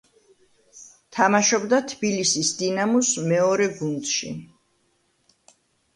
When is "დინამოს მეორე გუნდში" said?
2.63-4.33